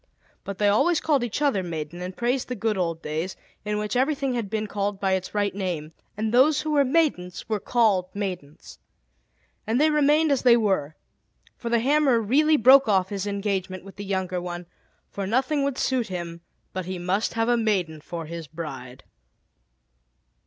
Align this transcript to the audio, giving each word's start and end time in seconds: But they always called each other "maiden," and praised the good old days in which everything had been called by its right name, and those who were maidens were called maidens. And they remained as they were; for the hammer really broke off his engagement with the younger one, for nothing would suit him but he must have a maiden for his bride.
But 0.43 0.57
they 0.57 0.67
always 0.67 0.99
called 0.99 1.23
each 1.23 1.43
other 1.43 1.61
"maiden," 1.61 2.01
and 2.01 2.17
praised 2.17 2.47
the 2.47 2.55
good 2.55 2.75
old 2.75 3.03
days 3.03 3.35
in 3.63 3.77
which 3.77 3.95
everything 3.95 4.33
had 4.33 4.49
been 4.49 4.65
called 4.65 4.99
by 4.99 5.11
its 5.11 5.35
right 5.35 5.53
name, 5.53 5.91
and 6.17 6.33
those 6.33 6.61
who 6.61 6.71
were 6.71 6.83
maidens 6.83 7.47
were 7.47 7.59
called 7.59 8.07
maidens. 8.15 8.79
And 9.67 9.79
they 9.79 9.91
remained 9.91 10.31
as 10.31 10.41
they 10.41 10.57
were; 10.57 10.95
for 11.55 11.69
the 11.69 11.77
hammer 11.81 12.19
really 12.19 12.57
broke 12.57 12.87
off 12.87 13.09
his 13.09 13.27
engagement 13.27 13.83
with 13.83 13.97
the 13.97 14.03
younger 14.03 14.41
one, 14.41 14.65
for 15.11 15.27
nothing 15.27 15.61
would 15.63 15.77
suit 15.77 16.07
him 16.07 16.41
but 16.73 16.85
he 16.85 16.97
must 16.97 17.35
have 17.35 17.47
a 17.47 17.55
maiden 17.55 18.01
for 18.01 18.25
his 18.25 18.47
bride. 18.47 19.03